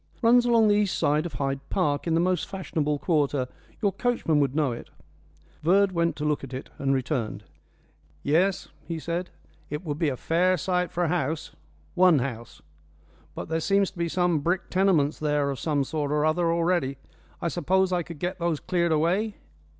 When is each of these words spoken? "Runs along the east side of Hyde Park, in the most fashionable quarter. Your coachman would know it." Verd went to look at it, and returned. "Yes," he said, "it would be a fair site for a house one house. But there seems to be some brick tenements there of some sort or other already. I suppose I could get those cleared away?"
"Runs 0.23 0.47
along 0.47 0.67
the 0.67 0.73
east 0.77 0.97
side 0.97 1.27
of 1.27 1.33
Hyde 1.33 1.59
Park, 1.69 2.07
in 2.07 2.15
the 2.15 2.19
most 2.19 2.47
fashionable 2.47 2.97
quarter. 2.97 3.47
Your 3.83 3.91
coachman 3.91 4.39
would 4.39 4.55
know 4.55 4.71
it." 4.71 4.89
Verd 5.61 5.91
went 5.91 6.15
to 6.15 6.25
look 6.25 6.43
at 6.43 6.55
it, 6.55 6.71
and 6.79 6.91
returned. 6.91 7.43
"Yes," 8.23 8.69
he 8.87 8.97
said, 8.97 9.29
"it 9.69 9.85
would 9.85 9.99
be 9.99 10.09
a 10.09 10.17
fair 10.17 10.57
site 10.57 10.91
for 10.91 11.03
a 11.03 11.07
house 11.09 11.51
one 11.93 12.17
house. 12.17 12.63
But 13.35 13.47
there 13.49 13.59
seems 13.59 13.91
to 13.91 13.97
be 13.99 14.09
some 14.09 14.39
brick 14.39 14.71
tenements 14.71 15.19
there 15.19 15.51
of 15.51 15.59
some 15.59 15.83
sort 15.83 16.11
or 16.11 16.25
other 16.25 16.51
already. 16.51 16.97
I 17.39 17.47
suppose 17.49 17.93
I 17.93 18.01
could 18.01 18.17
get 18.17 18.39
those 18.39 18.59
cleared 18.59 18.91
away?" 18.91 19.35